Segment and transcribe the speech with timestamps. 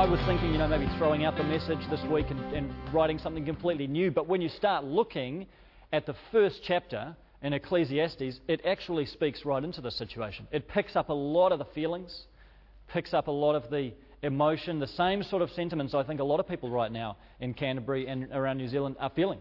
[0.00, 3.18] I, was thinking, you know, maybe throwing out the message this week and, and writing
[3.18, 4.10] something completely new.
[4.10, 5.46] But when you start looking
[5.92, 10.48] at the first chapter in Ecclesiastes, it actually speaks right into the situation.
[10.52, 12.22] It picks up a lot of the feelings,
[12.88, 16.24] picks up a lot of the emotion, the same sort of sentiments I think a
[16.24, 19.40] lot of people right now in Canterbury and around New Zealand are feeling.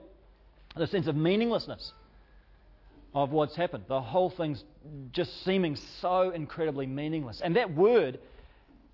[0.76, 1.94] The sense of meaninglessness
[3.14, 3.86] of what's happened.
[3.88, 4.62] The whole thing's
[5.14, 7.40] just seeming so incredibly meaningless.
[7.42, 8.20] And that word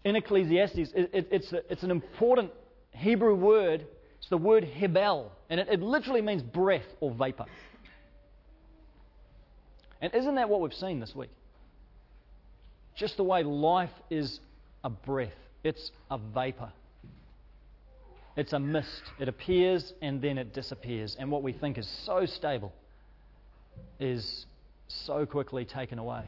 [0.06, 2.52] in Ecclesiastes, it, it, it's, a, it's an important
[2.92, 3.86] Hebrew word.
[4.20, 7.46] It's the word hebel, and it, it literally means breath or vapor.
[10.00, 11.32] And isn't that what we've seen this week?
[12.96, 14.40] Just the way life is
[14.84, 15.34] a breath,
[15.64, 16.72] it's a vapor.
[18.38, 19.02] It's a mist.
[19.18, 21.16] It appears and then it disappears.
[21.18, 22.74] And what we think is so stable
[23.98, 24.46] is
[24.88, 26.26] so quickly taken away.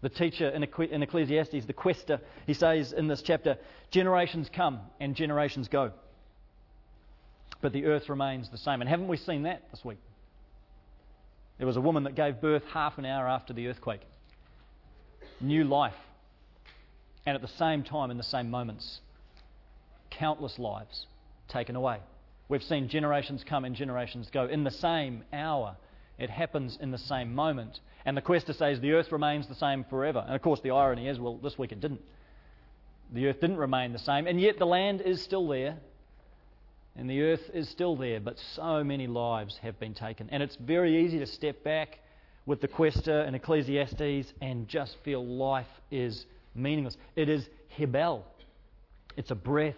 [0.00, 3.58] The teacher in Ecclesiastes, the quester, he says in this chapter,
[3.90, 5.92] generations come and generations go.
[7.60, 8.80] But the earth remains the same.
[8.80, 9.98] And haven't we seen that this week?
[11.58, 14.02] There was a woman that gave birth half an hour after the earthquake.
[15.40, 15.94] New life.
[17.26, 19.00] And at the same time, in the same moments,
[20.10, 21.06] countless lives
[21.48, 21.98] taken away.
[22.48, 25.76] We've seen generations come and generations go in the same hour
[26.18, 27.80] it happens in the same moment.
[28.04, 30.24] And the quester says the earth remains the same forever.
[30.26, 32.00] And of course, the irony is, well, this week it didn't.
[33.12, 35.78] The earth didn't remain the same, and yet the land is still there,
[36.96, 40.28] and the earth is still there, but so many lives have been taken.
[40.30, 42.00] And it's very easy to step back
[42.44, 46.96] with the quester and Ecclesiastes and just feel life is meaningless.
[47.14, 48.24] It is hebel,
[49.16, 49.76] it's a breath,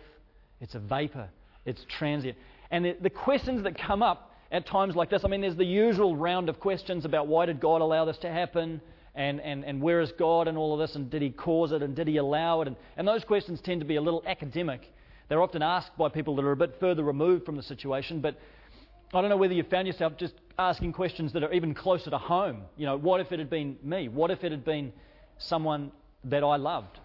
[0.60, 1.28] it's a vapor,
[1.66, 2.38] it's transient.
[2.70, 5.24] And the, the questions that come up at times like this.
[5.24, 8.30] I mean, there's the usual round of questions about why did God allow this to
[8.30, 8.80] happen?
[9.14, 10.96] And, and, and where is God and all of this?
[10.96, 11.82] And did He cause it?
[11.82, 12.68] And did He allow it?
[12.68, 14.92] And, and those questions tend to be a little academic.
[15.28, 18.20] They're often asked by people that are a bit further removed from the situation.
[18.20, 18.38] But
[19.12, 22.18] I don't know whether you found yourself just asking questions that are even closer to
[22.18, 22.62] home.
[22.76, 24.08] You know, what if it had been me?
[24.08, 24.92] What if it had been
[25.38, 25.90] someone
[26.24, 26.99] that I loved?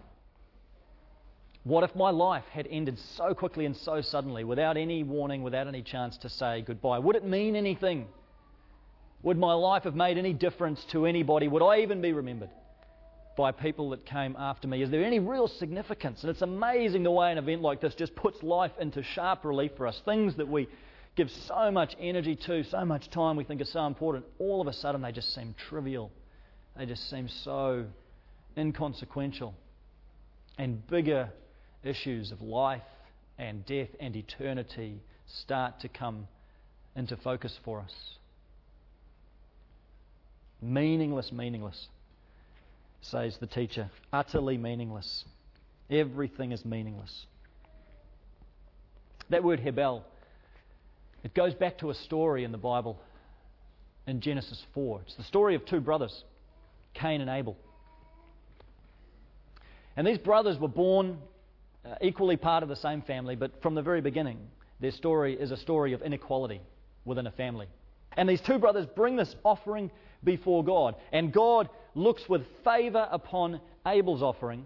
[1.66, 5.66] What if my life had ended so quickly and so suddenly, without any warning, without
[5.66, 7.00] any chance to say goodbye?
[7.00, 8.06] Would it mean anything?
[9.24, 11.48] Would my life have made any difference to anybody?
[11.48, 12.50] Would I even be remembered
[13.36, 14.80] by people that came after me?
[14.80, 16.20] Is there any real significance?
[16.22, 19.72] And it's amazing the way an event like this just puts life into sharp relief
[19.76, 20.00] for us.
[20.04, 20.68] Things that we
[21.16, 24.68] give so much energy to, so much time we think are so important, all of
[24.68, 26.12] a sudden they just seem trivial.
[26.78, 27.86] They just seem so
[28.56, 29.52] inconsequential.
[30.58, 31.32] And bigger
[31.86, 32.82] issues of life
[33.38, 36.26] and death and eternity start to come
[36.94, 37.92] into focus for us.
[40.62, 41.88] Meaningless, meaningless,
[43.02, 43.90] says the teacher.
[44.12, 45.24] Utterly meaningless.
[45.90, 47.26] Everything is meaningless.
[49.28, 50.04] That word Hebel,
[51.22, 52.98] it goes back to a story in the Bible
[54.06, 55.02] in Genesis 4.
[55.04, 56.24] It's the story of two brothers,
[56.94, 57.56] Cain and Abel.
[59.96, 61.18] And these brothers were born
[61.86, 64.38] uh, equally part of the same family, but from the very beginning,
[64.80, 66.60] their story is a story of inequality
[67.04, 67.68] within a family.
[68.16, 69.90] And these two brothers bring this offering
[70.24, 74.64] before God, and God looks with favour upon Abel's offering,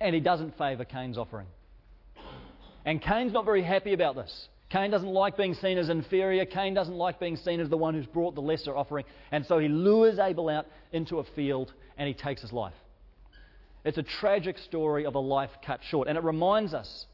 [0.00, 1.46] and he doesn't favour Cain's offering.
[2.84, 4.48] And Cain's not very happy about this.
[4.70, 6.44] Cain doesn't like being seen as inferior.
[6.44, 9.04] Cain doesn't like being seen as the one who's brought the lesser offering.
[9.32, 12.74] And so he lures Abel out into a field and he takes his life.
[13.88, 16.08] It's a tragic story of a life cut short.
[16.08, 17.06] And it reminds us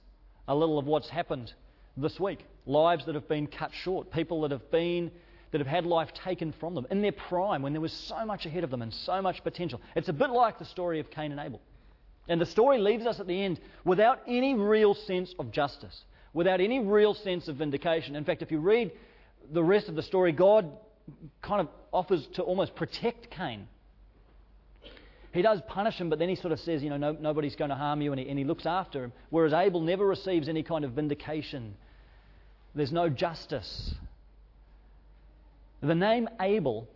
[0.49, 1.53] a little of what's happened
[1.97, 2.45] this week.
[2.67, 4.11] Lives that have been cut short.
[4.11, 5.13] People that have been
[5.53, 8.45] that have had life taken from them in their prime when there was so much
[8.45, 9.81] ahead of them and so much potential.
[9.95, 11.61] It's a bit like the story of Cain and Abel.
[12.29, 16.61] And the story leaves us at the end without any real sense of justice, without
[16.61, 18.17] any real sense of vindication.
[18.17, 18.91] In fact, if you read
[19.53, 20.73] the rest of the story, God
[21.41, 23.69] kind of offers to almost protect Cain
[25.35, 27.71] he does punish him, but then he sort of says, you know, no, nobody's going
[27.71, 29.13] to harm you, and he, and he looks after him.
[29.31, 31.75] Whereas Abel never receives any kind of vindication.
[32.73, 33.95] There's no justice.
[35.83, 36.89] The name Abel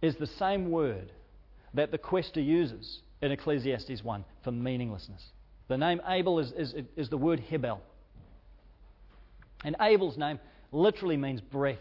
[0.00, 1.12] is the same word
[1.74, 5.22] that the quester uses in Ecclesiastes 1 for meaninglessness.
[5.68, 7.82] The name Abel is, is, is the word Hebel.
[9.62, 10.40] And Abel's name
[10.72, 11.76] literally means breath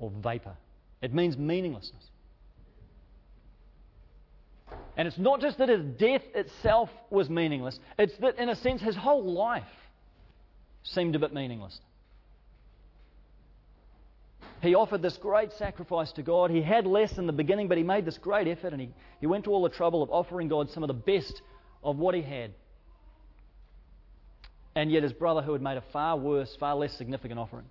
[0.00, 0.56] or vapor,
[1.00, 2.07] it means meaninglessness.
[4.98, 8.82] And it's not just that his death itself was meaningless, it's that, in a sense,
[8.82, 9.62] his whole life
[10.82, 11.80] seemed a bit meaningless.
[14.60, 16.50] He offered this great sacrifice to God.
[16.50, 18.88] He had less in the beginning, but he made this great effort and he,
[19.20, 21.42] he went to all the trouble of offering God some of the best
[21.84, 22.52] of what he had.
[24.74, 27.66] And yet his brother, who had made a far worse, far less significant offering,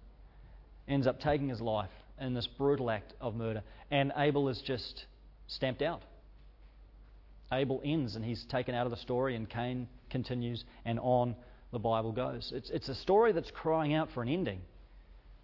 [0.88, 1.90] ends up taking his life
[2.22, 3.64] in this brutal act of murder.
[3.92, 5.08] And Abel is just
[5.48, 6.04] stamped out.
[7.52, 11.36] Abel ends and he's taken out of the story, and Cain continues, and on
[11.72, 12.52] the Bible goes.
[12.54, 14.62] It's, it's a story that's crying out for an ending.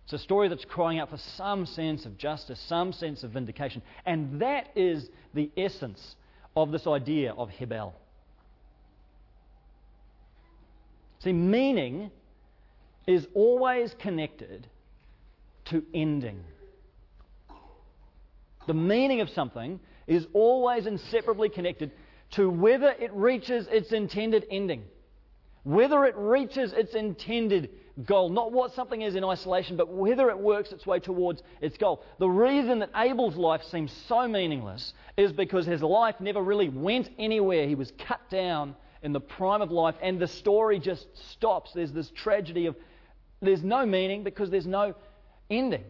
[0.06, 3.82] It's a story that's crying out for some sense of justice, some sense of vindication.
[4.06, 6.16] And that is the essence
[6.56, 7.96] of this idea of Hebel.
[11.20, 12.12] See, meaning
[13.08, 14.68] is always connected
[15.66, 16.44] to ending.
[18.68, 21.92] The meaning of something is always inseparably connected
[22.32, 24.84] to whether it reaches its intended ending,
[25.64, 27.70] whether it reaches its intended
[28.06, 28.30] goal.
[28.30, 32.04] Not what something is in isolation, but whether it works its way towards its goal.
[32.20, 37.10] The reason that Abel's life seems so meaningless is because his life never really went
[37.20, 37.68] anywhere.
[37.68, 41.72] He was cut down in the prime of life, and the story just stops.
[41.74, 42.76] There's this tragedy of
[43.42, 44.96] there's no meaning because there's no
[45.50, 45.84] ending.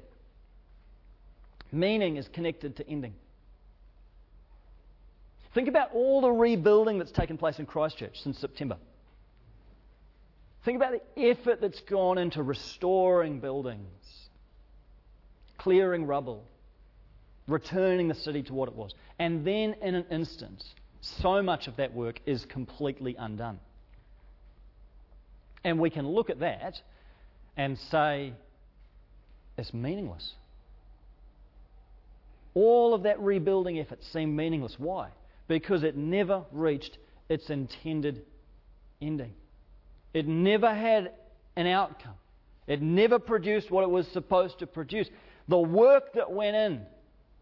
[1.71, 3.13] Meaning is connected to ending.
[5.53, 8.77] Think about all the rebuilding that's taken place in Christchurch since September.
[10.65, 14.29] Think about the effort that's gone into restoring buildings,
[15.57, 16.45] clearing rubble,
[17.47, 18.93] returning the city to what it was.
[19.19, 20.63] And then, in an instant,
[21.01, 23.59] so much of that work is completely undone.
[25.63, 26.81] And we can look at that
[27.57, 28.33] and say,
[29.57, 30.33] it's meaningless.
[32.53, 34.75] All of that rebuilding effort seemed meaningless.
[34.77, 35.09] Why?
[35.47, 36.97] Because it never reached
[37.29, 38.25] its intended
[39.01, 39.33] ending.
[40.13, 41.11] It never had
[41.55, 42.15] an outcome.
[42.67, 45.09] It never produced what it was supposed to produce.
[45.47, 46.81] The work that went in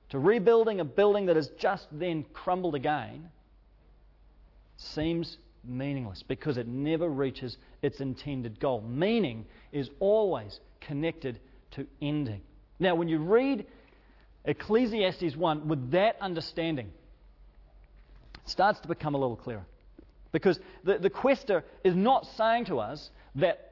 [0.10, 3.30] to rebuilding a building that has just then crumbled again
[4.78, 8.82] seems meaningless because it never reaches its intended goal.
[8.82, 11.40] Meaning is always connected
[11.72, 12.42] to ending.
[12.80, 13.68] Now, when you read
[14.46, 16.92] Ecclesiastes 1 with that understanding,
[18.46, 19.66] starts to become a little clearer.
[20.32, 23.72] Because the, the quester is not saying to us that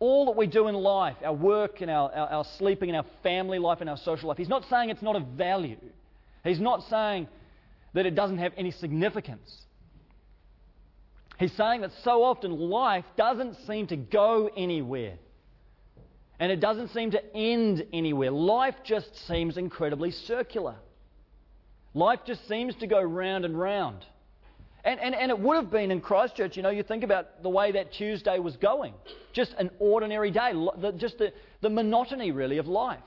[0.00, 3.06] all that we do in life, our work and our, our, our sleeping and our
[3.22, 5.78] family life and our social life, he's not saying it's not of value.
[6.42, 7.28] He's not saying
[7.94, 9.62] that it doesn't have any significance.
[11.38, 15.14] He's saying that so often life doesn't seem to go anywhere.
[16.38, 18.30] And it doesn't seem to end anywhere.
[18.30, 20.76] Life just seems incredibly circular.
[21.94, 24.04] Life just seems to go round and round.
[24.84, 27.48] And, and, and it would have been in Christchurch, you know, you think about the
[27.48, 28.92] way that Tuesday was going.
[29.32, 30.52] Just an ordinary day,
[30.96, 31.32] just the,
[31.62, 32.98] the monotony, really, of life.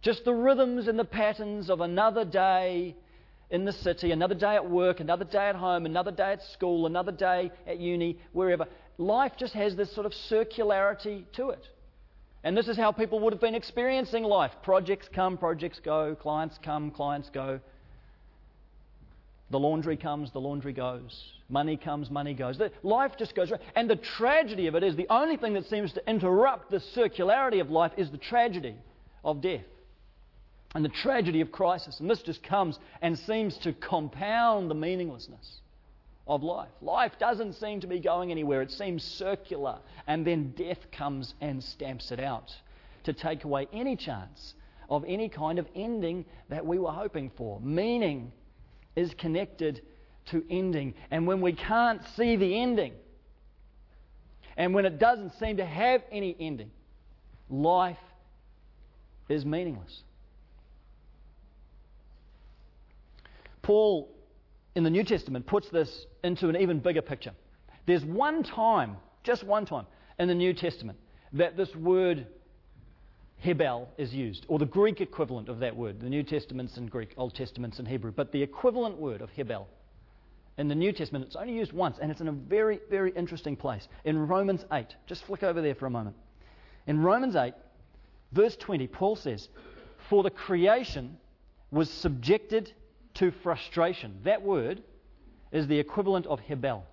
[0.00, 2.96] Just the rhythms and the patterns of another day
[3.50, 6.86] in the city, another day at work, another day at home, another day at school,
[6.86, 8.66] another day at uni, wherever.
[8.96, 11.68] Life just has this sort of circularity to it.
[12.44, 14.52] And this is how people would have been experiencing life.
[14.62, 17.60] Projects come, projects go, clients come, clients go.
[19.52, 21.24] The laundry comes, the laundry goes.
[21.50, 22.58] Money comes, money goes.
[22.82, 23.60] Life just goes around.
[23.76, 27.60] And the tragedy of it is the only thing that seems to interrupt the circularity
[27.60, 28.74] of life is the tragedy
[29.22, 29.66] of death
[30.74, 32.00] and the tragedy of crisis.
[32.00, 35.58] And this just comes and seems to compound the meaninglessness
[36.26, 36.70] of life.
[36.80, 39.80] Life doesn't seem to be going anywhere, it seems circular.
[40.06, 42.50] And then death comes and stamps it out
[43.04, 44.54] to take away any chance
[44.88, 47.60] of any kind of ending that we were hoping for.
[47.60, 48.32] Meaning
[48.96, 49.82] is connected
[50.30, 50.94] to ending.
[51.10, 52.92] And when we can't see the ending,
[54.56, 56.70] and when it doesn't seem to have any ending,
[57.48, 57.96] life
[59.28, 60.02] is meaningless.
[63.62, 64.10] Paul
[64.74, 67.32] in the New Testament puts this into an even bigger picture.
[67.86, 69.86] There's one time, just one time,
[70.18, 70.98] in the New Testament
[71.32, 72.26] that this word
[73.42, 76.00] Hebel is used, or the Greek equivalent of that word.
[76.00, 79.66] The New Testament's in Greek, Old Testament's in Hebrew, but the equivalent word of Hebel
[80.58, 83.56] in the New Testament, it's only used once, and it's in a very, very interesting
[83.56, 83.88] place.
[84.04, 86.14] In Romans 8, just flick over there for a moment.
[86.86, 87.54] In Romans 8,
[88.32, 89.48] verse 20, Paul says,
[90.08, 91.16] For the creation
[91.70, 92.72] was subjected
[93.14, 94.20] to frustration.
[94.24, 94.82] That word
[95.52, 96.84] is the equivalent of Hebel.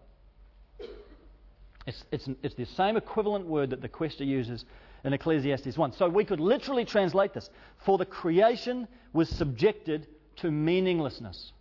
[1.85, 4.63] It's, it's, it's the same equivalent word that the quester uses
[5.03, 5.93] in Ecclesiastes 1.
[5.93, 7.49] So we could literally translate this
[7.85, 11.51] For the creation was subjected to meaninglessness,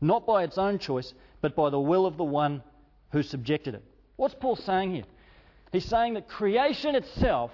[0.00, 2.62] not by its own choice, but by the will of the one
[3.10, 3.84] who subjected it.
[4.16, 5.04] What's Paul saying here?
[5.72, 7.50] He's saying that creation itself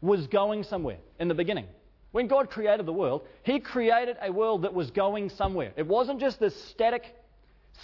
[0.00, 1.66] was going somewhere in the beginning.
[2.12, 5.72] When God created the world, He created a world that was going somewhere.
[5.76, 7.14] It wasn't just this static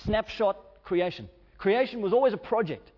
[0.05, 1.29] snapshot creation.
[1.59, 2.91] Creation was always a project.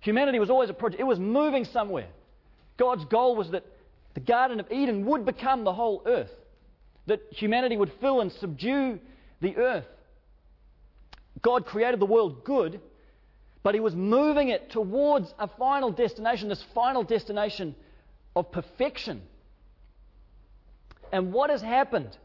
[0.00, 1.00] Humanity was always a project.
[1.00, 2.08] It was moving somewhere.
[2.76, 3.64] God's goal was that
[4.14, 6.30] the Garden of Eden would become the whole earth,
[7.06, 8.98] that humanity would fill and subdue
[9.40, 9.86] the earth.
[11.40, 12.80] God created the world good,
[13.62, 17.74] but He was moving it towards a final destination, this final destination
[18.36, 19.22] of perfection.
[21.10, 22.16] And what has happened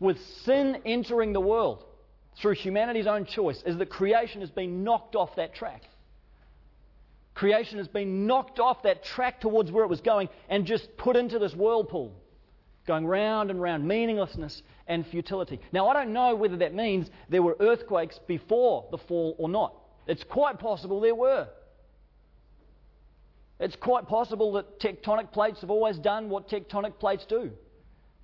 [0.00, 1.84] with sin entering the world
[2.40, 5.82] through humanity's own choice is that creation has been knocked off that track.
[7.34, 11.16] Creation has been knocked off that track towards where it was going and just put
[11.16, 12.14] into this whirlpool,
[12.86, 15.58] going round and round, meaninglessness and futility.
[15.72, 19.74] Now, I don't know whether that means there were earthquakes before the fall or not.
[20.06, 21.48] It's quite possible there were.
[23.58, 27.52] It's quite possible that tectonic plates have always done what tectonic plates do.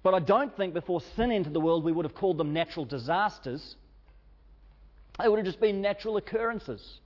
[0.03, 2.85] But I don't think before sin entered the world we would have called them natural
[2.85, 3.77] disasters.
[5.19, 7.01] They would have just been natural occurrences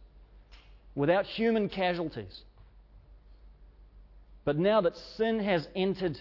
[0.95, 2.43] without human casualties.
[4.45, 6.21] But now that sin has entered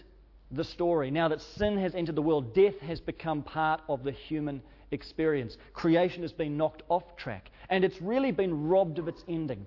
[0.51, 4.11] the story, now that sin has entered the world, death has become part of the
[4.11, 4.61] human
[4.91, 5.57] experience.
[5.73, 9.65] Creation has been knocked off track, and it's really been robbed of its ending.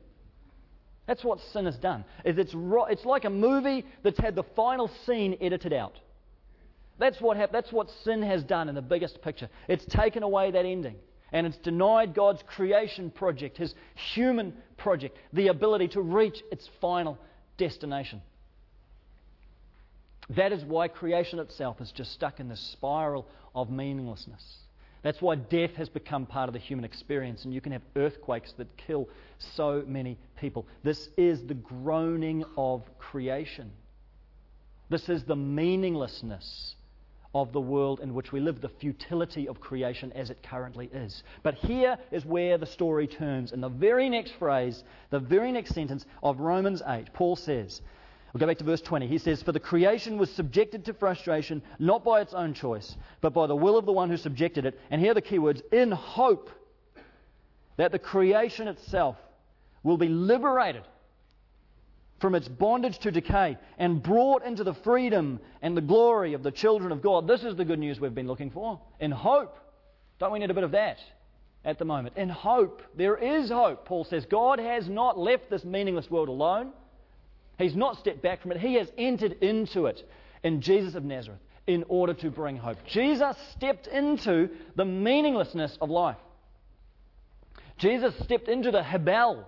[1.06, 2.04] That's what sin has done.
[2.24, 5.98] It's, ro- it's like a movie that's had the final scene edited out.
[6.98, 9.48] That's what, hap- that's what sin has done in the biggest picture.
[9.68, 10.96] It's taken away that ending.
[11.34, 13.74] And it's denied God's creation project, his
[14.14, 17.18] human project, the ability to reach its final
[17.58, 18.22] destination.
[20.30, 24.42] That is why creation itself is just stuck in this spiral of meaninglessness.
[25.02, 28.54] That's why death has become part of the human experience, and you can have earthquakes
[28.56, 29.08] that kill
[29.56, 30.66] so many people.
[30.84, 33.72] This is the groaning of creation.
[34.88, 36.76] This is the meaninglessness
[37.34, 41.22] of the world in which we live, the futility of creation as it currently is.
[41.42, 43.52] But here is where the story turns.
[43.52, 47.82] In the very next phrase, the very next sentence of Romans 8, Paul says,
[48.32, 49.06] We'll go back to verse 20.
[49.06, 53.32] He says, For the creation was subjected to frustration, not by its own choice, but
[53.32, 54.80] by the will of the one who subjected it.
[54.90, 56.50] And here are the key words in hope
[57.76, 59.16] that the creation itself
[59.84, 60.82] will be liberated
[62.20, 66.50] from its bondage to decay and brought into the freedom and the glory of the
[66.50, 67.26] children of God.
[67.26, 68.80] This is the good news we've been looking for.
[69.00, 69.58] In hope.
[70.18, 70.98] Don't we need a bit of that
[71.64, 72.16] at the moment?
[72.16, 72.82] In hope.
[72.96, 74.24] There is hope, Paul says.
[74.26, 76.72] God has not left this meaningless world alone.
[77.58, 78.58] He's not stepped back from it.
[78.58, 80.08] He has entered into it
[80.42, 82.78] in Jesus of Nazareth in order to bring hope.
[82.86, 86.16] Jesus stepped into the meaninglessness of life.
[87.78, 89.44] Jesus stepped into the Hebel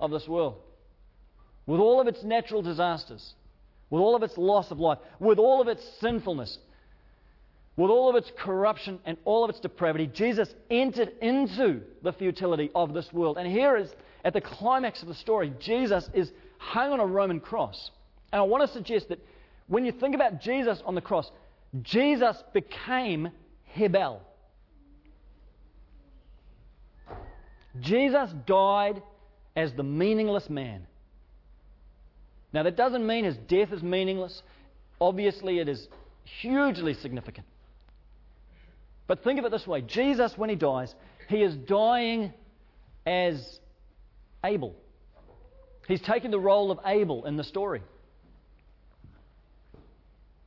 [0.00, 0.56] of this world
[1.66, 3.34] with all of its natural disasters,
[3.90, 6.58] with all of its loss of life, with all of its sinfulness,
[7.76, 12.70] with all of its corruption and all of its depravity, Jesus entered into the futility
[12.74, 13.36] of this world.
[13.36, 13.90] And here is,
[14.24, 17.90] at the climax of the story, Jesus is hung on a Roman cross.
[18.32, 19.18] And I want to suggest that
[19.66, 21.30] when you think about Jesus on the cross,
[21.82, 23.30] Jesus became
[23.72, 24.22] Hebel.
[27.80, 29.02] Jesus died
[29.56, 30.86] as the meaningless man.
[32.54, 34.40] Now, that doesn't mean his death is meaningless.
[35.00, 35.88] Obviously, it is
[36.40, 37.48] hugely significant.
[39.08, 40.94] But think of it this way Jesus, when he dies,
[41.28, 42.32] he is dying
[43.04, 43.58] as
[44.44, 44.76] Abel.
[45.88, 47.82] He's taken the role of Abel in the story.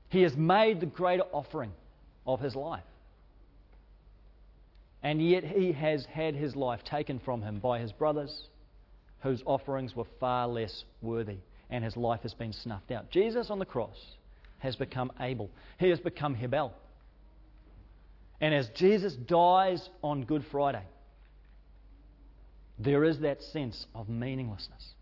[0.08, 1.74] He has made the greater offering
[2.26, 2.86] of his life.
[5.04, 8.48] And yet he has had his life taken from him by his brothers,
[9.20, 13.10] whose offerings were far less worthy and his life has been snuffed out.
[13.12, 13.98] Jesus on the cross
[14.60, 16.74] has become Abel, he has become Hebel.
[18.40, 20.84] And as Jesus dies on Good Friday,
[22.78, 24.94] there is that sense of meaninglessness.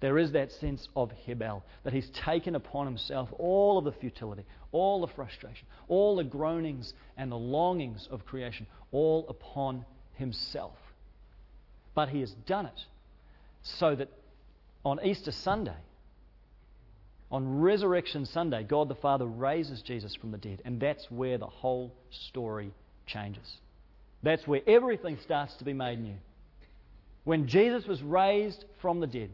[0.00, 4.44] There is that sense of Hebel, that he's taken upon himself all of the futility,
[4.72, 10.76] all the frustration, all the groanings and the longings of creation, all upon himself.
[11.94, 12.80] But he has done it
[13.62, 14.08] so that
[14.84, 15.76] on Easter Sunday,
[17.30, 21.46] on Resurrection Sunday, God the Father raises Jesus from the dead, and that's where the
[21.46, 21.94] whole
[22.28, 22.72] story
[23.06, 23.46] changes.
[24.22, 26.16] That's where everything starts to be made new.
[27.24, 29.30] When Jesus was raised from the dead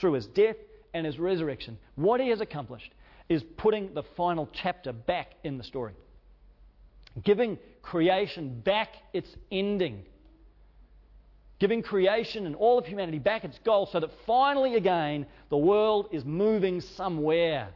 [0.00, 0.56] through his death
[0.92, 2.90] and his resurrection, what he has accomplished
[3.28, 5.94] is putting the final chapter back in the story,
[7.24, 10.04] giving creation back its ending
[11.58, 16.08] giving creation and all of humanity back its goal so that finally again the world
[16.12, 17.68] is moving somewhere.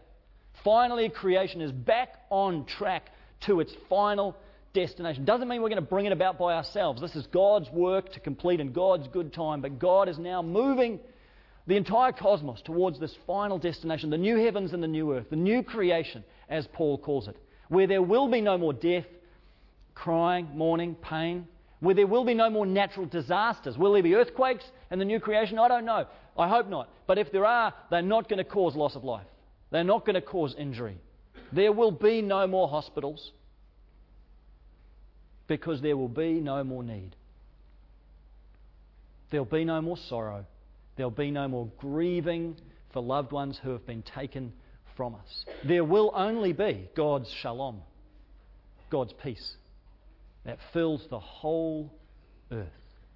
[0.62, 3.10] Finally, creation is back on track
[3.40, 4.36] to its final
[4.72, 5.24] destination.
[5.24, 7.00] Doesn't mean we're going to bring it about by ourselves.
[7.00, 11.00] This is God's work to complete in God's good time, but God is now moving
[11.66, 15.36] the entire cosmos towards this final destination, the new heavens and the new earth, the
[15.36, 17.36] new creation, as Paul calls it,
[17.68, 19.06] where there will be no more death,
[19.94, 21.46] crying, mourning, pain,
[21.82, 23.76] where there will be no more natural disasters.
[23.76, 25.58] Will there be earthquakes in the new creation?
[25.58, 26.06] I don't know.
[26.38, 26.88] I hope not.
[27.08, 29.26] But if there are, they're not going to cause loss of life.
[29.72, 30.96] They're not going to cause injury.
[31.52, 33.32] There will be no more hospitals
[35.48, 37.16] because there will be no more need.
[39.32, 40.46] There'll be no more sorrow.
[40.96, 42.58] There'll be no more grieving
[42.92, 44.52] for loved ones who have been taken
[44.96, 45.46] from us.
[45.66, 47.80] There will only be God's shalom,
[48.88, 49.56] God's peace
[50.44, 51.92] that fills the whole
[52.50, 52.66] earth.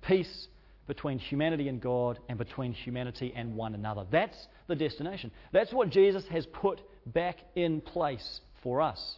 [0.02, 0.48] Peace
[0.86, 4.06] between humanity and God and between humanity and one another.
[4.10, 5.32] That's the destination.
[5.52, 9.16] That's what Jesus has put back in place for us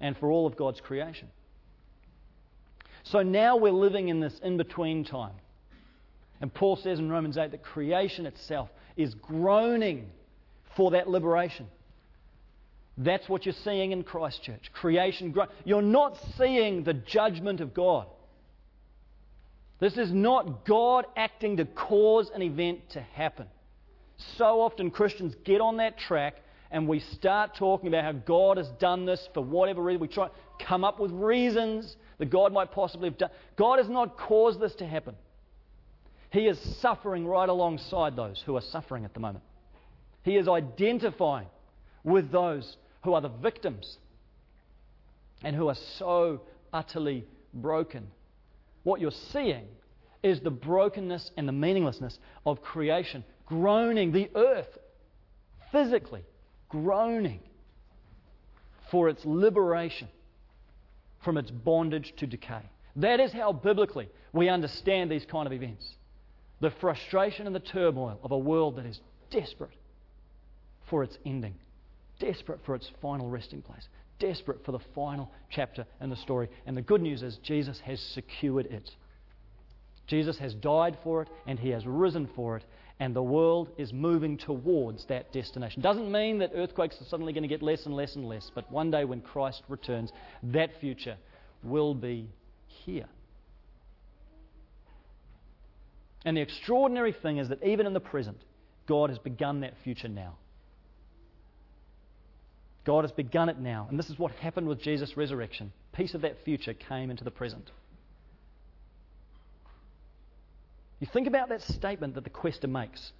[0.00, 1.28] and for all of God's creation.
[3.04, 5.34] So now we're living in this in between time.
[6.40, 10.10] And Paul says in Romans 8 that creation itself is groaning
[10.76, 11.66] for that liberation.
[12.98, 14.70] That's what you're seeing in Christchurch.
[14.72, 15.34] Creation.
[15.64, 18.06] You're not seeing the judgment of God.
[19.80, 23.46] This is not God acting to cause an event to happen.
[24.36, 26.36] So often Christians get on that track
[26.70, 30.00] and we start talking about how God has done this for whatever reason.
[30.00, 30.32] We try to
[30.64, 33.30] come up with reasons that God might possibly have done.
[33.56, 35.16] God has not caused this to happen.
[36.30, 39.44] He is suffering right alongside those who are suffering at the moment.
[40.22, 41.48] He is identifying
[42.04, 43.98] with those who are the victims
[45.42, 46.40] and who are so
[46.72, 48.06] utterly broken.
[48.84, 49.66] What you're seeing
[50.22, 54.78] is the brokenness and the meaninglessness of creation, groaning, the earth
[55.70, 56.22] physically
[56.68, 57.40] groaning
[58.90, 60.08] for its liberation
[61.24, 62.62] from its bondage to decay.
[62.96, 65.96] That is how biblically we understand these kind of events.
[66.60, 69.00] The frustration and the turmoil of a world that is
[69.30, 69.72] desperate
[70.88, 71.54] for its ending
[72.22, 73.88] desperate for its final resting place,
[74.20, 76.48] desperate for the final chapter in the story.
[76.66, 78.88] And the good news is Jesus has secured it.
[80.06, 82.64] Jesus has died for it and he has risen for it,
[83.00, 85.82] and the world is moving towards that destination.
[85.82, 88.70] Doesn't mean that earthquakes are suddenly going to get less and less and less, but
[88.70, 90.12] one day when Christ returns,
[90.44, 91.16] that future
[91.64, 92.28] will be
[92.66, 93.06] here.
[96.24, 98.38] And the extraordinary thing is that even in the present,
[98.86, 100.36] God has begun that future now.
[102.84, 103.86] God has begun it now.
[103.88, 105.72] And this is what happened with Jesus' resurrection.
[105.92, 107.70] Piece of that future came into the present.
[110.98, 113.12] You think about that statement that the quester makes.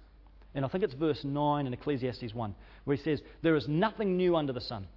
[0.55, 4.17] And I think it's verse 9 in Ecclesiastes 1, where he says, There is nothing
[4.17, 4.87] new under the sun.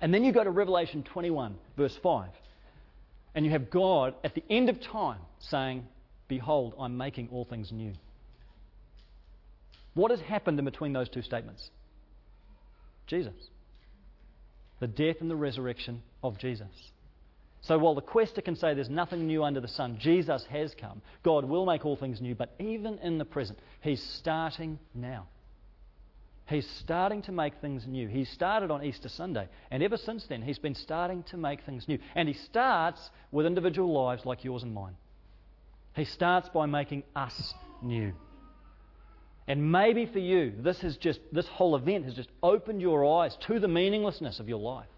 [0.00, 2.30] And then you go to Revelation 21, verse 5,
[3.34, 5.84] and you have God at the end of time saying,
[6.28, 7.92] Behold, I'm making all things new.
[9.94, 11.70] What has happened in between those two statements?
[13.08, 13.34] Jesus.
[14.80, 16.68] The death and the resurrection of Jesus.
[17.62, 21.02] So while the quester can say there's nothing new under the sun, Jesus has come.
[21.24, 25.26] God will make all things new, but even in the present, He's starting now.
[26.46, 28.08] He's starting to make things new.
[28.08, 31.88] He started on Easter Sunday, and ever since then, He's been starting to make things
[31.88, 31.98] new.
[32.14, 34.96] And He starts with individual lives like yours and mine.
[35.94, 38.12] He starts by making us new.
[39.48, 43.34] And maybe for you, this has just this whole event has just opened your eyes
[43.46, 44.90] to the meaninglessness of your life,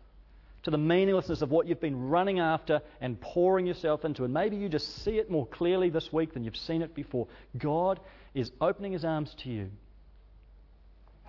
[0.65, 4.25] to the meaninglessness of what you've been running after and pouring yourself into.
[4.25, 7.29] And maybe you just see it more clearly this week than you've seen it before.
[7.57, 8.01] God
[8.35, 9.71] is opening his arms to you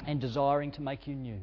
[0.07, 1.41] and desiring to make you new,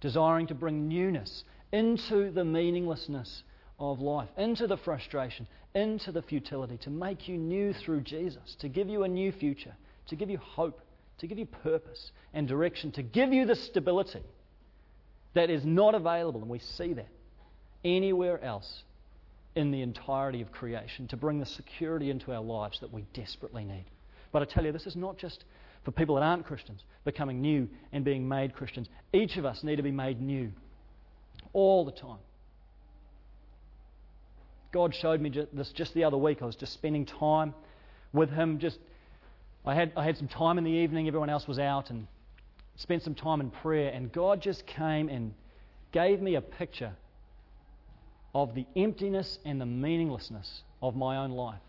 [0.00, 3.44] desiring to bring newness into the meaninglessness
[3.78, 8.68] of life, into the frustration, into the futility, to make you new through Jesus, to
[8.68, 9.76] give you a new future
[10.08, 10.80] to give you hope,
[11.18, 14.22] to give you purpose and direction, to give you the stability
[15.34, 17.08] that is not available, and we see that
[17.84, 18.82] anywhere else
[19.54, 23.64] in the entirety of creation, to bring the security into our lives that we desperately
[23.64, 23.84] need.
[24.32, 25.44] But I tell you, this is not just
[25.84, 28.88] for people that aren't Christians becoming new and being made Christians.
[29.12, 30.52] Each of us need to be made new
[31.52, 32.18] all the time.
[34.72, 36.40] God showed me this just the other week.
[36.40, 37.54] I was just spending time
[38.12, 38.78] with Him, just
[39.64, 42.06] I had, I had some time in the evening, everyone else was out, and
[42.76, 43.92] spent some time in prayer.
[43.92, 45.34] And God just came and
[45.92, 46.92] gave me a picture
[48.34, 51.60] of the emptiness and the meaninglessness of my own life.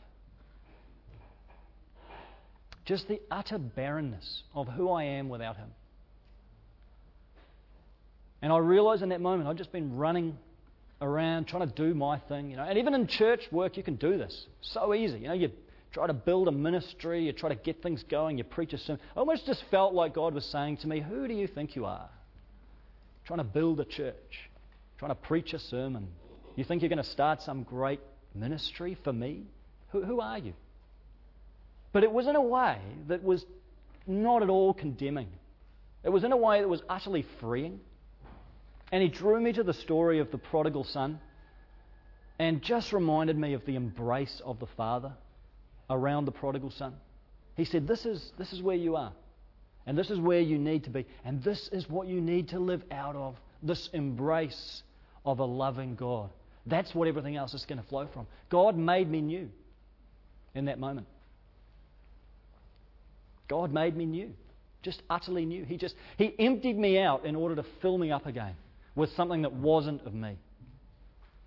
[2.86, 5.70] Just the utter barrenness of who I am without Him.
[8.42, 10.38] And I realized in that moment I'd just been running
[11.02, 12.64] around trying to do my thing, you know.
[12.64, 14.48] And even in church work, you can do this.
[14.62, 15.20] So easy.
[15.20, 15.52] You know, you
[15.94, 19.00] try to build a ministry, you try to get things going, you preach a sermon.
[19.16, 21.86] I almost just felt like God was saying to me, Who do you think you
[21.86, 22.10] are?
[23.26, 24.50] Trying to build a church,
[24.98, 26.08] trying to preach a sermon.
[26.56, 28.00] You think you're going to start some great
[28.34, 29.44] ministry for me?
[29.92, 30.54] Who, who are you?
[31.94, 33.46] But it was in a way that was
[34.08, 35.30] not at all condemning.
[36.04, 37.80] It was in a way that was utterly freeing.
[38.92, 41.20] And he drew me to the story of the prodigal son
[42.40, 45.14] and just reminded me of the embrace of the father
[45.89, 46.93] around the prodigal son.
[47.56, 49.13] He said, This is, this is where you are,
[49.86, 52.60] and this is where you need to be, and this is what you need to
[52.60, 54.84] live out of this embrace
[55.26, 56.30] of a loving God.
[56.65, 58.28] That's what everything else is going to flow from.
[58.50, 59.50] God made me new
[60.56, 61.08] in that moment.
[63.48, 64.32] God made me new,
[64.82, 65.65] just utterly new.
[65.65, 68.56] He just he emptied me out in order to fill me up again
[68.96, 70.38] with something that wasn't of me.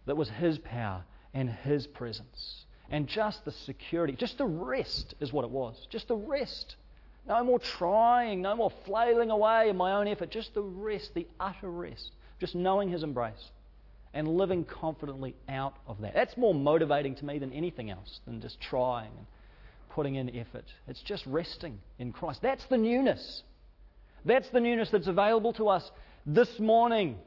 [0.05, 2.66] That was his power and his presence.
[2.91, 5.87] And just the security, just the rest is what it was.
[5.91, 6.77] Just the rest.
[7.27, 10.31] No more trying, no more flailing away in my own effort.
[10.31, 12.13] Just the rest, the utter rest.
[12.39, 13.51] Just knowing his embrace
[14.15, 16.15] and living confidently out of that.
[16.15, 19.27] That's more motivating to me than anything else, than just trying and
[19.91, 20.65] putting in effort.
[20.87, 22.41] It's just resting in Christ.
[22.43, 23.43] That's the newness.
[24.25, 25.91] That's the newness that's available to us
[26.25, 27.19] this morning.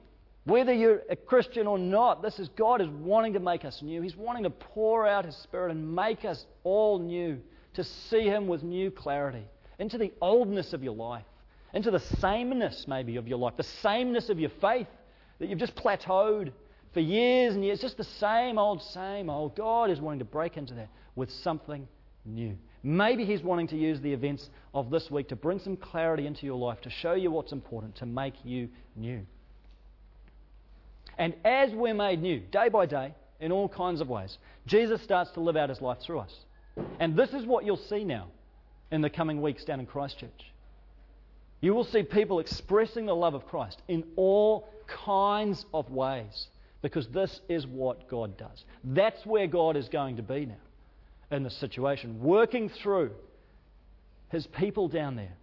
[0.49, 4.01] Whether you're a Christian or not, this is God is wanting to make us new.
[4.01, 7.39] He's wanting to pour out His Spirit and make us all new,
[7.75, 9.45] to see Him with new clarity
[9.77, 11.25] into the oldness of your life,
[11.75, 14.87] into the sameness maybe of your life, the sameness of your faith
[15.37, 16.51] that you've just plateaued
[16.95, 19.55] for years and years, just the same old, same old.
[19.55, 21.87] God is wanting to break into that with something
[22.25, 22.57] new.
[22.81, 26.47] Maybe He's wanting to use the events of this week to bring some clarity into
[26.47, 29.27] your life, to show you what's important, to make you new.
[31.17, 35.31] And as we're made new, day by day, in all kinds of ways, Jesus starts
[35.31, 36.33] to live out his life through us.
[36.99, 38.27] And this is what you'll see now
[38.91, 40.51] in the coming weeks down in Christchurch.
[41.61, 46.47] You will see people expressing the love of Christ in all kinds of ways
[46.81, 48.63] because this is what God does.
[48.83, 53.11] That's where God is going to be now in this situation, working through
[54.29, 55.35] his people down there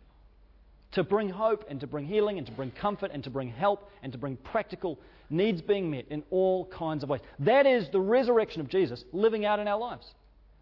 [0.96, 3.90] to bring hope and to bring healing and to bring comfort and to bring help
[4.02, 7.20] and to bring practical needs being met in all kinds of ways.
[7.40, 10.06] That is the resurrection of Jesus living out in our lives.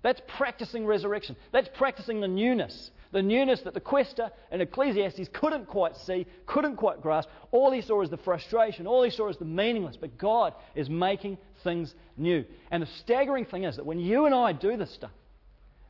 [0.03, 1.37] That's practicing resurrection.
[1.53, 2.91] That's practicing the newness.
[3.13, 7.29] The newness that the quester and Ecclesiastes couldn't quite see, couldn't quite grasp.
[7.53, 8.89] All he saw is the frustration.
[8.89, 9.97] All he saw is the meaningless.
[9.97, 12.45] But God is making things new.
[12.73, 15.13] And the staggering thing is that when you and I do this stuff,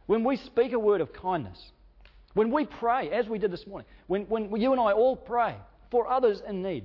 [0.05, 1.73] when we speak a word of kindness,
[2.35, 5.57] when we pray, as we did this morning, when, when you and I all pray
[5.91, 6.85] for others in need,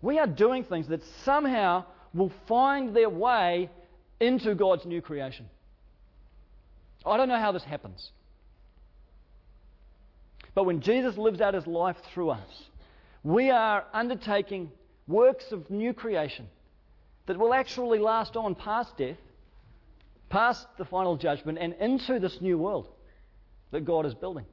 [0.00, 3.68] we are doing things that somehow will find their way
[4.20, 5.46] into God's new creation.
[7.04, 8.10] I don't know how this happens.
[10.54, 12.64] But when Jesus lives out his life through us,
[13.22, 14.72] we are undertaking
[15.06, 16.48] works of new creation
[17.26, 19.18] that will actually last on past death,
[20.30, 22.88] past the final judgment, and into this new world
[23.70, 24.46] that God is building.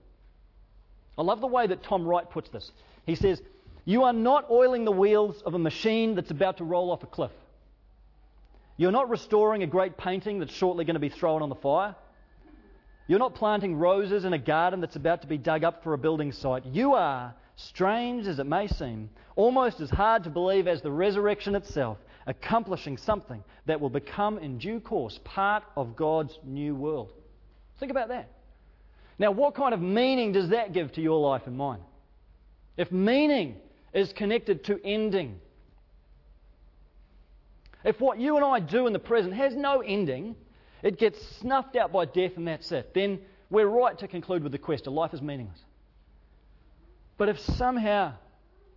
[1.17, 2.71] I love the way that Tom Wright puts this.
[3.05, 3.41] He says,
[3.85, 7.07] You are not oiling the wheels of a machine that's about to roll off a
[7.07, 7.31] cliff.
[8.77, 11.95] You're not restoring a great painting that's shortly going to be thrown on the fire.
[13.07, 15.97] You're not planting roses in a garden that's about to be dug up for a
[15.97, 16.65] building site.
[16.65, 21.55] You are, strange as it may seem, almost as hard to believe as the resurrection
[21.55, 27.11] itself, accomplishing something that will become in due course part of God's new world.
[27.79, 28.29] Think about that.
[29.17, 31.79] Now, what kind of meaning does that give to your life and mine?
[32.77, 33.55] If meaning
[33.93, 35.39] is connected to ending,
[37.83, 40.35] if what you and I do in the present has no ending,
[40.81, 44.51] it gets snuffed out by death and that's it, then we're right to conclude with
[44.51, 45.59] the quest life is meaningless.
[47.17, 48.13] But if somehow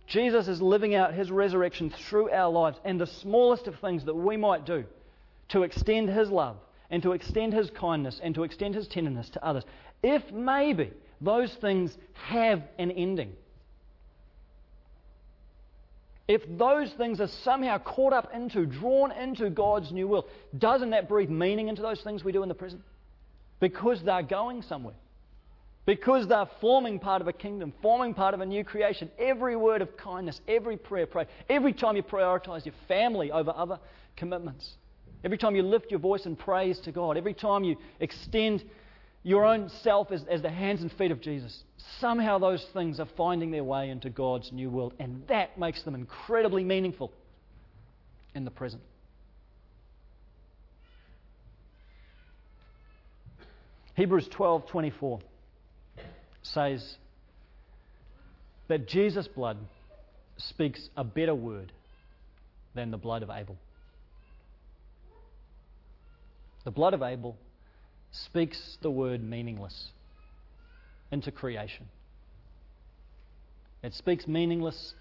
[0.07, 4.15] Jesus is living out his resurrection through our lives and the smallest of things that
[4.15, 4.85] we might do
[5.49, 6.57] to extend his love
[6.89, 9.63] and to extend his kindness and to extend his tenderness to others,
[10.03, 13.33] if maybe those things have an ending,
[16.29, 21.09] if those things are somehow caught up into, drawn into God's new will, doesn't that
[21.09, 22.83] breathe meaning into those things we do in the present?
[23.59, 24.93] Because they're going somewhere.
[25.87, 29.09] Because they're forming part of a kingdom, forming part of a new creation.
[29.17, 33.79] Every word of kindness, every prayer prayed, every time you prioritize your family over other
[34.15, 34.75] commitments,
[35.23, 38.63] every time you lift your voice in praise to God, every time you extend
[39.23, 41.63] your own self as, as the hands and feet of Jesus,
[41.99, 45.95] somehow those things are finding their way into God's new world, and that makes them
[45.95, 47.11] incredibly meaningful.
[48.35, 48.81] in the present.
[53.95, 55.19] Hebrews 12:24
[56.41, 56.95] says
[58.69, 59.57] that Jesus' blood
[60.37, 61.73] speaks a better word
[62.75, 63.57] than the blood of Abel.
[66.63, 67.35] The blood of Abel
[68.11, 69.89] speaks the word meaningless
[71.11, 71.87] into creation.
[73.81, 74.93] It speaks meaningless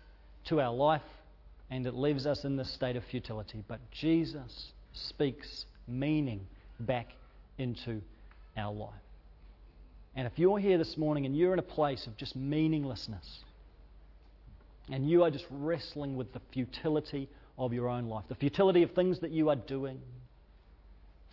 [0.46, 1.02] to our life
[1.70, 3.62] and it leaves us in this state of futility.
[3.66, 6.46] But Jesus speaks meaning
[6.80, 7.08] back
[7.58, 8.00] into
[8.56, 8.92] our life.
[10.14, 13.40] And if you're here this morning and you're in a place of just meaninglessness,
[14.90, 18.92] and you are just wrestling with the futility of your own life, the futility of
[18.92, 20.00] things that you are doing,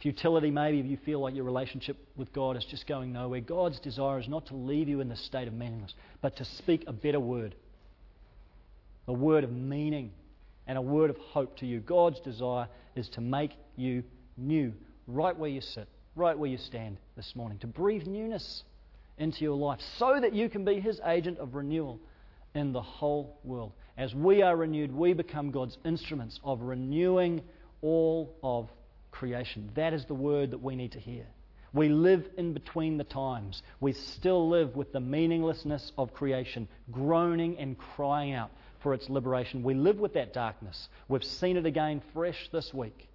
[0.02, 3.80] futility maybe if you feel like your relationship with God is just going nowhere, God's
[3.80, 6.94] desire is not to leave you in this state of meaninglessness, but to speak a
[6.94, 7.56] better word,
[9.08, 10.12] a word of meaning
[10.68, 11.80] and a word of hope to you.
[11.80, 14.04] God's desire is to make you
[14.38, 14.74] new
[15.08, 18.64] right where you sit, right where you stand this morning, to breathe newness
[19.18, 22.00] into your life so that you can be His agent of renewal
[22.54, 23.74] in the whole world.
[23.98, 27.42] As we are renewed, we become God's instruments of renewing
[27.82, 28.70] all of
[29.16, 29.72] creation.
[29.76, 31.26] That is the word that we need to hear.
[31.74, 33.62] We live in between the times.
[33.80, 39.64] We still live with the meaninglessness of creation, groaning and crying out for its liberation.
[39.64, 40.88] We live with that darkness.
[41.10, 43.10] We've seen it again fresh this week.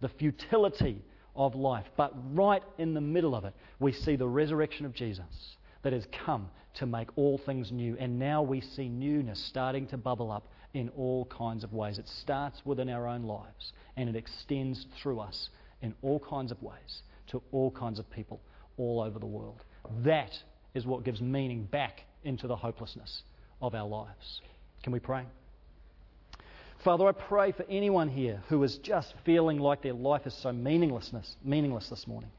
[0.00, 1.02] The futility
[1.34, 1.86] of life.
[1.96, 6.06] But right in the middle of it, we see the resurrection of Jesus that has
[6.24, 7.96] come to make all things new.
[7.98, 11.98] And now we see newness starting to bubble up in all kinds of ways.
[11.98, 15.48] It starts within our own lives and it extends through us
[15.80, 18.40] in all kinds of ways to all kinds of people
[18.76, 19.62] all over the world.
[20.04, 20.32] That
[20.74, 23.22] is what gives meaning back into the hopelessness
[23.62, 24.40] of our lives.
[24.82, 25.24] Can we pray?
[26.82, 30.52] Father, I pray for anyone here who is just feeling like their life is so
[30.52, 32.30] meaninglessness, meaningless this morning.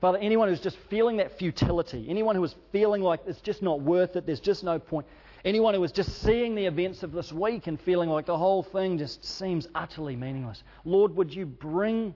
[0.00, 3.80] Father, anyone who's just feeling that futility, anyone who is feeling like it's just not
[3.80, 5.06] worth it, there's just no point,
[5.44, 8.62] anyone who is just seeing the events of this week and feeling like the whole
[8.62, 12.14] thing just seems utterly meaningless, Lord, would you bring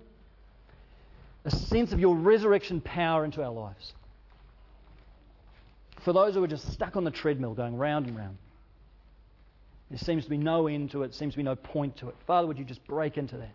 [1.45, 3.93] a sense of your resurrection power into our lives?
[6.05, 8.37] For those who are just stuck on the treadmill going round and round,
[9.91, 12.17] there seems to be no end to it, seems to be no point to it.
[12.27, 13.53] Father, would you just break into that?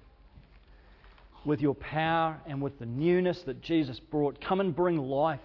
[1.46, 4.40] With your power and with the newness that Jesus brought.
[4.42, 5.40] Come and bring life.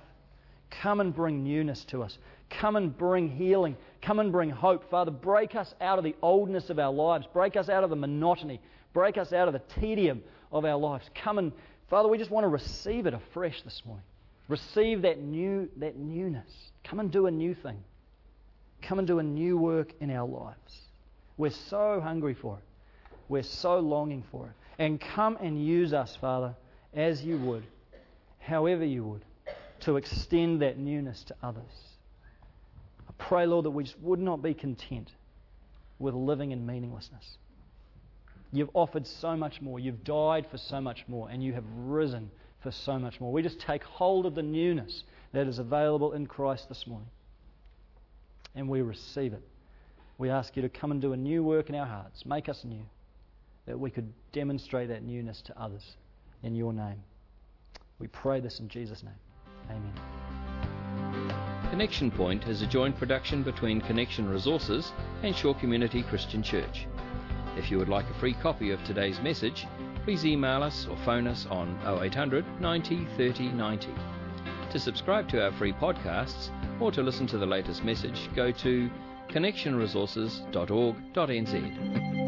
[0.80, 2.18] Come and bring newness to us.
[2.50, 3.76] Come and bring healing.
[4.02, 4.90] Come and bring hope.
[4.90, 7.26] Father, break us out of the oldness of our lives.
[7.32, 8.60] Break us out of the monotony.
[8.92, 11.08] Break us out of the tedium of our lives.
[11.14, 11.52] Come and,
[11.90, 14.04] Father, we just want to receive it afresh this morning.
[14.48, 16.50] Receive that new that newness.
[16.84, 17.82] Come and do a new thing.
[18.82, 20.82] Come and do a new work in our lives.
[21.37, 22.64] We're so hungry for it.
[23.28, 24.52] We're so longing for it.
[24.78, 26.54] And come and use us, Father,
[26.92, 27.64] as you would,
[28.38, 29.24] however you would,
[29.85, 31.62] to extend that newness to others.
[33.09, 35.11] I pray, Lord, that we just would not be content
[35.99, 37.37] with living in meaninglessness.
[38.53, 39.79] You've offered so much more.
[39.79, 41.29] You've died for so much more.
[41.29, 42.31] And you have risen
[42.62, 43.33] for so much more.
[43.33, 47.09] We just take hold of the newness that is available in Christ this morning.
[48.55, 49.42] And we receive it.
[50.16, 52.25] We ask you to come and do a new work in our hearts.
[52.25, 52.85] Make us new,
[53.66, 55.97] that we could demonstrate that newness to others
[56.42, 57.03] in your name.
[57.99, 59.14] We pray this in Jesus' name.
[59.70, 59.92] Amen.
[61.70, 66.87] Connection Point is a joint production between Connection Resources and Shore Community Christian Church.
[67.57, 69.66] If you would like a free copy of today's message,
[70.05, 73.88] please email us or phone us on 0800 90 30 90.
[74.70, 76.50] To subscribe to our free podcasts
[76.81, 78.90] or to listen to the latest message, go to
[79.29, 82.23] connectionresources.org.nz.